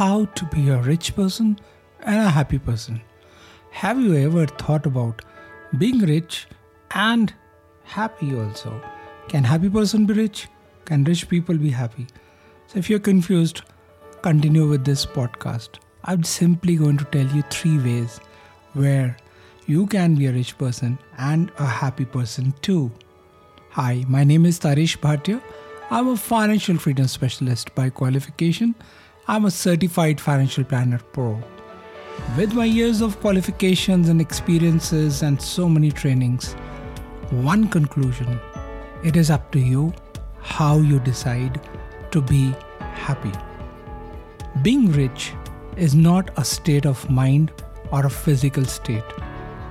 how 0.00 0.24
to 0.34 0.46
be 0.46 0.70
a 0.70 0.78
rich 0.80 1.14
person 1.14 1.58
and 2.04 2.18
a 2.18 2.30
happy 2.30 2.58
person. 2.58 3.02
Have 3.70 4.00
you 4.00 4.14
ever 4.16 4.46
thought 4.46 4.86
about 4.86 5.20
being 5.76 5.98
rich 5.98 6.46
and 6.92 7.34
happy 7.84 8.34
also? 8.34 8.82
Can 9.28 9.44
happy 9.44 9.68
person 9.68 10.06
be 10.06 10.14
rich? 10.14 10.48
Can 10.86 11.04
rich 11.04 11.28
people 11.28 11.58
be 11.58 11.68
happy? 11.68 12.06
So 12.68 12.78
if 12.78 12.88
you're 12.88 13.06
confused, 13.10 13.60
continue 14.22 14.66
with 14.66 14.86
this 14.86 15.04
podcast. 15.04 15.80
I'm 16.04 16.24
simply 16.24 16.76
going 16.76 16.96
to 16.96 17.04
tell 17.16 17.26
you 17.36 17.42
three 17.50 17.76
ways 17.76 18.20
where 18.72 19.18
you 19.66 19.86
can 19.86 20.14
be 20.14 20.28
a 20.28 20.32
rich 20.32 20.56
person 20.56 20.98
and 21.18 21.52
a 21.58 21.66
happy 21.66 22.06
person 22.06 22.54
too. 22.62 22.90
Hi, 23.72 24.06
my 24.08 24.24
name 24.24 24.46
is 24.46 24.58
Taresh 24.58 24.96
Bhatia. 24.96 25.42
I'm 25.90 26.08
a 26.08 26.16
financial 26.16 26.78
freedom 26.78 27.06
specialist 27.06 27.74
by 27.74 27.90
qualification. 27.90 28.74
I'm 29.30 29.44
a 29.44 29.50
certified 29.52 30.20
financial 30.20 30.64
planner 30.64 30.98
pro. 31.12 31.40
With 32.36 32.52
my 32.52 32.64
years 32.64 33.00
of 33.00 33.20
qualifications 33.20 34.08
and 34.08 34.20
experiences 34.20 35.22
and 35.22 35.40
so 35.40 35.68
many 35.68 35.92
trainings, 35.92 36.54
one 37.30 37.68
conclusion 37.68 38.40
it 39.04 39.14
is 39.14 39.30
up 39.30 39.52
to 39.52 39.60
you 39.60 39.92
how 40.40 40.78
you 40.78 40.98
decide 40.98 41.60
to 42.10 42.20
be 42.20 42.52
happy. 42.80 43.30
Being 44.62 44.90
rich 44.90 45.32
is 45.76 45.94
not 45.94 46.32
a 46.36 46.44
state 46.44 46.84
of 46.84 47.08
mind 47.08 47.52
or 47.92 48.06
a 48.06 48.10
physical 48.10 48.64
state, 48.64 49.04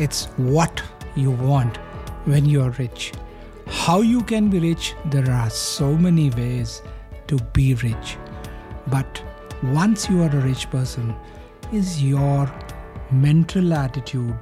it's 0.00 0.24
what 0.36 0.82
you 1.14 1.30
want 1.30 1.76
when 2.24 2.44
you 2.44 2.60
are 2.60 2.70
rich. 2.70 3.12
How 3.68 4.00
you 4.00 4.20
can 4.22 4.50
be 4.50 4.58
rich, 4.58 4.96
there 5.12 5.30
are 5.30 5.48
so 5.48 5.96
many 5.96 6.30
ways 6.30 6.82
to 7.28 7.36
be 7.52 7.74
rich. 7.74 8.16
But 8.88 9.22
once 9.72 10.10
you 10.10 10.22
are 10.22 10.28
a 10.28 10.40
rich 10.40 10.68
person, 10.70 11.14
is 11.72 12.02
your 12.02 12.52
mental 13.10 13.72
attitude 13.72 14.38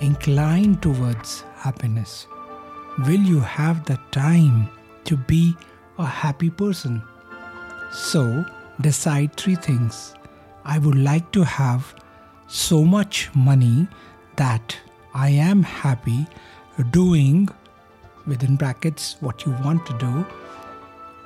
inclined 0.00 0.80
towards 0.80 1.42
happiness? 1.56 2.26
Will 3.00 3.20
you 3.20 3.40
have 3.40 3.84
the 3.84 3.98
time 4.12 4.68
to 5.04 5.16
be 5.16 5.54
a 5.98 6.06
happy 6.06 6.48
person? 6.48 7.02
So, 7.92 8.44
decide 8.80 9.36
three 9.36 9.56
things. 9.56 10.14
I 10.64 10.78
would 10.78 10.96
like 10.96 11.32
to 11.32 11.44
have 11.44 11.94
so 12.46 12.84
much 12.84 13.34
money 13.34 13.88
that 14.36 14.76
I 15.12 15.30
am 15.30 15.62
happy 15.62 16.26
doing, 16.90 17.48
within 18.26 18.56
brackets, 18.56 19.16
what 19.20 19.44
you 19.44 19.52
want 19.64 19.84
to 19.86 19.98
do 19.98 20.26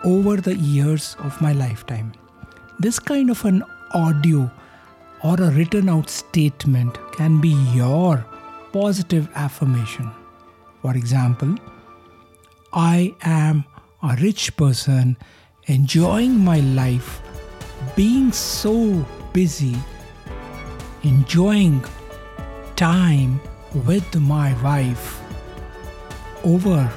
over 0.04 0.40
the 0.40 0.56
years 0.56 1.16
of 1.20 1.40
my 1.40 1.52
lifetime. 1.52 2.12
This 2.80 2.98
kind 2.98 3.30
of 3.30 3.44
an 3.44 3.62
audio 3.92 4.50
or 5.22 5.40
a 5.40 5.50
written 5.50 5.88
out 5.88 6.10
statement 6.10 6.98
can 7.12 7.40
be 7.40 7.54
your 7.72 8.26
positive 8.72 9.28
affirmation. 9.36 10.10
For 10.82 10.96
example, 10.96 11.54
I 12.72 13.14
am 13.22 13.64
a 14.02 14.16
rich 14.20 14.56
person 14.56 15.16
enjoying 15.66 16.36
my 16.36 16.60
life, 16.60 17.22
being 17.94 18.32
so 18.32 19.06
busy, 19.32 19.76
enjoying 21.04 21.84
time 22.74 23.40
with 23.86 24.14
my 24.16 24.52
wife 24.62 25.22
over 26.42 26.92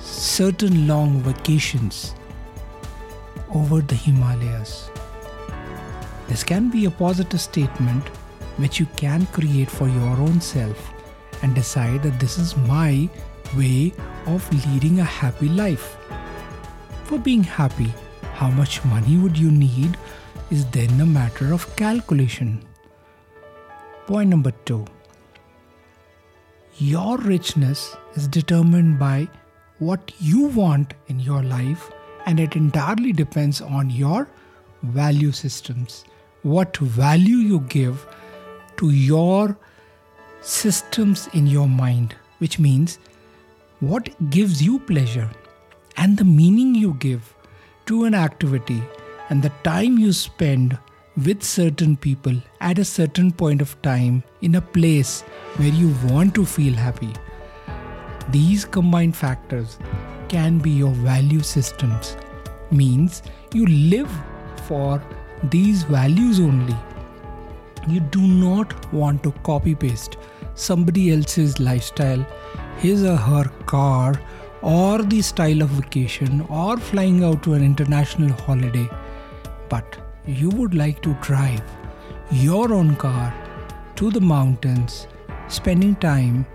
certain 0.00 0.88
long 0.88 1.20
vacations 1.20 2.14
over 3.54 3.80
the 3.80 3.94
Himalayas. 3.94 4.90
This 6.28 6.44
can 6.44 6.70
be 6.70 6.84
a 6.86 6.90
positive 6.90 7.40
statement 7.40 8.08
which 8.56 8.78
you 8.78 8.86
can 8.96 9.26
create 9.26 9.70
for 9.70 9.88
your 9.88 10.16
own 10.16 10.40
self 10.40 10.92
and 11.42 11.54
decide 11.54 12.02
that 12.02 12.20
this 12.20 12.38
is 12.38 12.56
my 12.56 13.08
way 13.56 13.92
of 14.26 14.48
leading 14.66 15.00
a 15.00 15.04
happy 15.04 15.48
life. 15.48 15.96
For 17.04 17.18
being 17.18 17.42
happy, 17.42 17.92
how 18.34 18.50
much 18.50 18.84
money 18.84 19.18
would 19.18 19.36
you 19.36 19.50
need 19.50 19.96
is 20.50 20.64
then 20.66 21.00
a 21.00 21.06
matter 21.06 21.52
of 21.52 21.74
calculation. 21.76 22.64
Point 24.06 24.30
number 24.30 24.52
two 24.64 24.84
Your 26.78 27.18
richness 27.18 27.96
is 28.14 28.28
determined 28.28 28.98
by 28.98 29.28
what 29.78 30.12
you 30.20 30.46
want 30.46 30.94
in 31.08 31.20
your 31.20 31.42
life, 31.42 31.90
and 32.26 32.38
it 32.38 32.56
entirely 32.56 33.12
depends 33.12 33.60
on 33.60 33.90
your 33.90 34.28
value 34.82 35.32
systems. 35.32 36.04
What 36.42 36.76
value 36.76 37.36
you 37.36 37.60
give 37.60 38.04
to 38.78 38.90
your 38.90 39.56
systems 40.40 41.28
in 41.34 41.46
your 41.46 41.68
mind, 41.68 42.16
which 42.38 42.58
means 42.58 42.98
what 43.78 44.08
gives 44.30 44.60
you 44.60 44.80
pleasure 44.80 45.30
and 45.96 46.16
the 46.16 46.24
meaning 46.24 46.74
you 46.74 46.94
give 46.94 47.34
to 47.86 48.04
an 48.04 48.14
activity 48.14 48.82
and 49.30 49.40
the 49.40 49.52
time 49.62 49.98
you 49.98 50.12
spend 50.12 50.76
with 51.16 51.42
certain 51.44 51.96
people 51.96 52.34
at 52.60 52.78
a 52.78 52.84
certain 52.84 53.30
point 53.30 53.60
of 53.60 53.80
time 53.82 54.24
in 54.40 54.56
a 54.56 54.60
place 54.60 55.20
where 55.56 55.68
you 55.68 55.94
want 56.08 56.34
to 56.34 56.44
feel 56.44 56.74
happy. 56.74 57.12
These 58.30 58.64
combined 58.64 59.16
factors 59.16 59.78
can 60.28 60.58
be 60.58 60.70
your 60.70 60.90
value 60.90 61.42
systems, 61.42 62.16
means 62.70 63.22
you 63.52 63.66
live 63.66 64.10
for 64.66 65.02
these 65.50 65.82
values 65.82 66.40
only. 66.40 66.76
You 67.88 68.00
do 68.00 68.20
not 68.20 68.92
want 68.92 69.22
to 69.24 69.32
copy 69.42 69.74
paste 69.74 70.16
somebody 70.54 71.12
else's 71.12 71.58
lifestyle 71.58 72.24
his 72.78 73.04
or 73.04 73.16
her 73.16 73.44
car 73.66 74.20
or 74.62 75.02
the 75.02 75.20
style 75.20 75.62
of 75.62 75.70
vacation 75.70 76.40
or 76.42 76.76
flying 76.76 77.24
out 77.24 77.42
to 77.42 77.54
an 77.54 77.64
international 77.64 78.32
holiday, 78.32 78.88
but 79.68 79.98
you 80.26 80.50
would 80.50 80.74
like 80.74 81.02
to 81.02 81.14
drive 81.20 81.62
your 82.30 82.72
own 82.72 82.94
car 82.96 83.34
to 83.96 84.10
the 84.10 84.20
mountains, 84.20 85.06
spending 85.48 85.96
time 85.96 86.46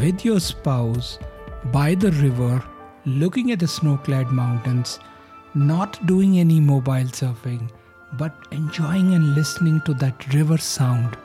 with 0.00 0.24
your 0.24 0.40
spouse 0.40 1.18
by 1.72 1.94
the 1.94 2.10
river, 2.12 2.62
looking 3.04 3.52
at 3.52 3.60
the 3.60 3.68
snow 3.68 3.96
clad 3.98 4.28
mountains, 4.30 4.98
not 5.54 6.04
doing 6.06 6.38
any 6.38 6.60
mobile 6.60 7.10
surfing, 7.20 7.70
but 8.14 8.34
enjoying 8.50 9.14
and 9.14 9.34
listening 9.34 9.80
to 9.82 9.94
that 9.94 10.34
river 10.34 10.58
sound 10.58 11.16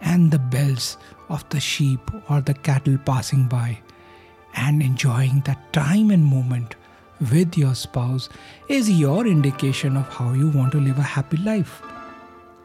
and 0.00 0.30
the 0.30 0.38
bells 0.38 0.96
of 1.28 1.48
the 1.48 1.60
sheep 1.60 2.00
or 2.28 2.40
the 2.40 2.54
cattle 2.54 2.98
passing 3.04 3.46
by 3.48 3.78
and 4.54 4.82
enjoying 4.82 5.40
that 5.40 5.72
time 5.72 6.10
and 6.10 6.24
moment 6.24 6.76
with 7.30 7.56
your 7.56 7.74
spouse 7.74 8.28
is 8.68 8.90
your 8.90 9.26
indication 9.26 9.96
of 9.96 10.08
how 10.08 10.32
you 10.32 10.48
want 10.48 10.72
to 10.72 10.80
live 10.80 10.98
a 10.98 11.02
happy 11.02 11.36
life. 11.38 11.82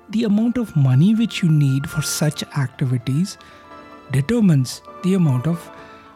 The 0.10 0.24
amount 0.24 0.58
of 0.58 0.76
money 0.76 1.16
which 1.16 1.44
you 1.44 1.50
need 1.50 1.90
for 1.90 2.02
such 2.02 2.44
activities 2.58 3.38
determines 4.12 4.82
the 5.04 5.14
amount 5.14 5.48
of 5.48 5.70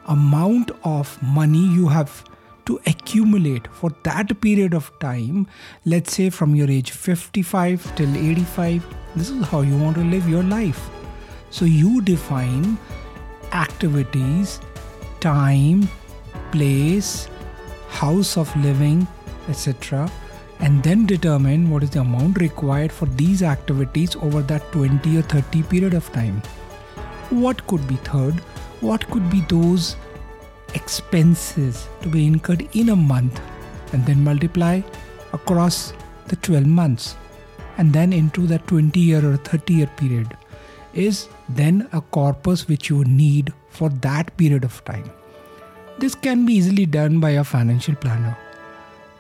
amount 0.08 0.72
of 0.84 1.22
money 1.22 1.66
you 1.66 1.88
have 1.88 2.24
to 2.66 2.80
accumulate 2.88 3.68
for 3.68 3.92
that 4.04 4.40
period 4.42 4.74
of 4.74 4.92
time 5.00 5.46
let's 5.86 6.14
say 6.14 6.30
from 6.30 6.56
your 6.56 6.70
age 6.70 6.92
55 6.92 7.96
till 7.96 8.16
85 8.16 8.86
this 9.16 9.30
is 9.30 9.46
how 9.46 9.62
you 9.62 9.78
want 9.78 9.96
to 9.96 10.04
live 10.04 10.28
your 10.30 10.44
life 10.44 10.90
so 11.50 11.66
you 11.66 12.02
define 12.02 12.78
activities, 13.54 14.60
time, 15.20 15.88
place, 16.52 17.30
house 17.90 18.38
of 18.38 18.54
living, 18.58 19.08
etc. 19.50 20.12
And 20.60 20.82
then 20.82 21.06
determine 21.06 21.70
what 21.70 21.84
is 21.84 21.92
the 21.92 22.02
amount 22.02 22.40
required 22.40 22.92
for 22.92 23.06
these 23.06 23.44
activities 23.44 24.16
over 24.16 24.42
that 24.44 24.72
20 24.72 25.18
or 25.18 25.22
30 25.22 25.64
period 25.64 25.94
of 25.94 26.12
time. 26.12 26.42
What 27.30 27.66
could 27.68 27.88
be 27.88 27.96
third? 27.98 28.40
What 28.82 29.08
could 29.10 29.30
be 29.30 29.42
those 29.42 29.96
expenses 30.74 31.88
to 32.02 32.10
be 32.10 32.26
incurred 32.26 32.68
in 32.74 32.90
a 32.90 32.96
month 32.96 33.42
and 33.94 34.06
then 34.06 34.24
multiply 34.24 34.82
across 35.34 35.94
the 36.28 36.36
12 36.38 36.66
months 36.66 37.16
and 37.78 37.92
then 37.92 38.14
into 38.14 38.48
that 38.48 38.66
20 38.68 39.00
year 39.00 39.26
or 39.26 39.38
30 39.38 39.74
year 39.74 39.88
period 39.98 40.38
is 40.94 41.28
then 41.50 41.88
a 41.92 42.02
corpus 42.02 42.68
which 42.68 42.90
you 42.90 43.04
need 43.06 43.52
for 43.70 43.90
that 43.90 44.36
period 44.38 44.64
of 44.64 44.84
time. 44.86 45.10
This 45.98 46.16
can 46.16 46.46
be 46.46 46.54
easily 46.54 46.86
done 46.86 47.20
by 47.20 47.32
a 47.32 47.44
financial 47.44 47.96
planner, 47.96 48.38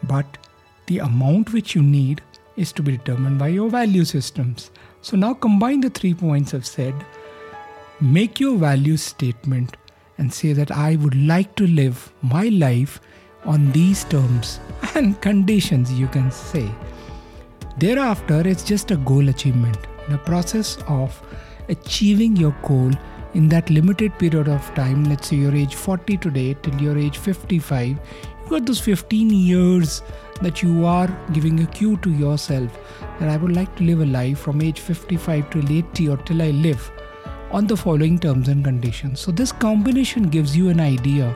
but 0.04 0.26
the 0.88 1.00
amount 1.00 1.54
which 1.54 1.76
you 1.76 1.82
need 1.82 2.22
is 2.58 2.72
to 2.74 2.84
be 2.84 2.98
determined 2.98 3.40
by 3.40 3.48
your 3.48 3.70
value 3.70 4.06
systems. 4.06 4.72
So 5.02 5.18
now 5.18 5.34
combine 5.34 5.82
the 5.82 5.90
three 5.90 6.14
points 6.14 6.54
I've 6.54 6.66
said, 6.66 6.94
make 8.00 8.40
your 8.40 8.58
value 8.58 8.98
statement, 8.98 9.78
and 10.18 10.34
say 10.34 10.54
that 10.54 10.72
I 10.72 10.96
would 10.98 11.16
like 11.16 11.56
to 11.56 11.68
live 11.68 12.12
my 12.22 12.50
life 12.50 13.00
on 13.46 13.72
these 13.72 14.04
terms 14.06 14.60
and 14.96 15.20
conditions, 15.22 15.92
you 15.94 16.08
can 16.08 16.32
say. 16.32 16.70
Thereafter, 17.78 18.48
it's 18.48 18.64
just 18.64 18.92
a 18.92 18.98
goal 18.98 19.30
achievement. 19.30 19.78
The 20.10 20.18
process 20.18 20.78
of 20.88 21.22
achieving 21.70 22.36
your 22.36 22.56
goal 22.64 22.92
in 23.34 23.50
that 23.50 23.70
limited 23.70 24.18
period 24.20 24.48
of 24.48 24.74
time, 24.76 25.06
let's 25.06 25.30
say 25.30 25.38
your 25.38 25.56
age 25.56 25.76
40 25.76 26.18
today 26.18 26.56
till 26.62 26.76
your 26.82 26.98
age 26.98 27.18
55, 27.18 27.88
you 27.90 28.50
got 28.50 28.66
those 28.66 28.80
15 28.80 29.30
years 29.30 30.04
that 30.42 30.62
you 30.62 30.86
are 30.86 31.08
giving 31.32 31.62
a 31.62 31.66
cue 31.66 31.98
to 31.98 32.12
yourself 32.12 32.78
that 33.20 33.30
I 33.30 33.38
would 33.38 33.56
like 33.56 33.76
to 33.78 33.84
live 33.84 34.02
a 34.02 34.06
life 34.06 34.40
from 34.40 34.62
age 34.62 34.80
55 34.80 35.50
to 35.52 35.60
80 35.60 36.10
or 36.10 36.18
till 36.18 36.42
I 36.42 36.52
live 36.52 36.92
on 37.54 37.68
the 37.68 37.78
following 37.78 38.20
terms 38.20 38.48
and 38.48 38.64
conditions. 38.66 39.20
So, 39.20 39.32
this 39.32 39.52
combination 39.52 40.30
gives 40.30 40.58
you 40.58 40.70
an 40.70 40.80
idea 40.80 41.30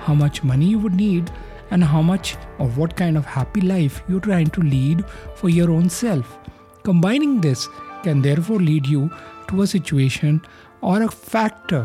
how 0.00 0.14
much 0.14 0.42
money 0.42 0.66
you 0.66 0.78
would 0.80 0.94
need 0.94 1.30
and 1.70 1.84
how 1.84 2.02
much 2.02 2.36
or 2.58 2.68
what 2.68 2.96
kind 2.96 3.16
of 3.16 3.24
happy 3.24 3.60
life 3.60 4.02
you're 4.08 4.20
trying 4.20 4.50
to 4.50 4.60
lead 4.60 5.04
for 5.36 5.48
your 5.48 5.70
own 5.70 5.88
self. 5.88 6.38
Combining 6.82 7.40
this 7.40 7.68
can 8.02 8.20
therefore 8.20 8.58
lead 8.58 8.86
you 8.86 9.10
to 9.48 9.62
a 9.62 9.66
situation 9.66 10.42
or 10.80 11.02
a 11.02 11.10
factor 11.10 11.84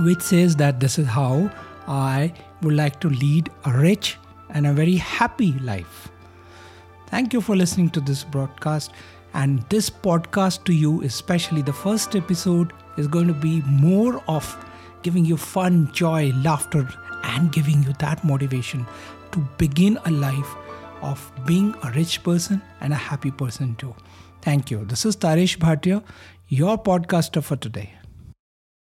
which 0.00 0.22
says 0.22 0.56
that 0.56 0.80
this 0.80 0.98
is 0.98 1.06
how 1.06 1.50
I 1.86 2.32
would 2.62 2.74
like 2.74 3.00
to 3.00 3.10
lead 3.10 3.50
a 3.66 3.72
rich 3.72 4.16
and 4.50 4.66
a 4.66 4.72
very 4.72 4.96
happy 4.96 5.52
life. 5.60 6.08
Thank 7.08 7.32
you 7.34 7.40
for 7.40 7.56
listening 7.56 7.90
to 7.90 8.00
this 8.00 8.24
broadcast. 8.24 8.92
And 9.34 9.62
this 9.70 9.88
podcast 9.88 10.64
to 10.64 10.74
you, 10.74 11.02
especially 11.02 11.62
the 11.62 11.72
first 11.72 12.14
episode, 12.14 12.72
is 12.96 13.06
going 13.06 13.28
to 13.28 13.34
be 13.34 13.62
more 13.62 14.22
of 14.28 14.56
giving 15.02 15.24
you 15.24 15.36
fun, 15.36 15.90
joy, 15.92 16.32
laughter, 16.36 16.88
and 17.24 17.52
giving 17.52 17.82
you 17.82 17.92
that 17.98 18.24
motivation 18.24 18.86
to 19.32 19.38
begin 19.58 19.98
a 20.04 20.10
life 20.10 20.54
of 21.00 21.32
being 21.46 21.74
a 21.82 21.90
rich 21.92 22.22
person 22.22 22.62
and 22.80 22.92
a 22.92 22.96
happy 22.96 23.30
person 23.30 23.74
too. 23.76 23.94
Thank 24.42 24.70
you. 24.70 24.84
This 24.84 25.06
is 25.06 25.16
Taresh 25.16 25.58
Bhatia, 25.58 26.02
your 26.48 26.76
podcaster 26.76 27.42
for 27.42 27.56
today. 27.56 27.94